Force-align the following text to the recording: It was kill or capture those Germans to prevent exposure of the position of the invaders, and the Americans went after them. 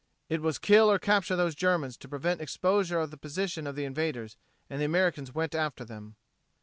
It 0.29 0.41
was 0.41 0.57
kill 0.57 0.89
or 0.89 0.97
capture 0.97 1.35
those 1.35 1.53
Germans 1.53 1.95
to 1.97 2.07
prevent 2.09 2.41
exposure 2.41 2.99
of 3.01 3.11
the 3.11 3.17
position 3.17 3.67
of 3.67 3.75
the 3.75 3.85
invaders, 3.85 4.35
and 4.67 4.81
the 4.81 4.85
Americans 4.85 5.35
went 5.35 5.53
after 5.53 5.85
them. 5.85 6.15